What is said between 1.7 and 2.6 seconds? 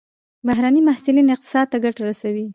ته ګټه رسوي.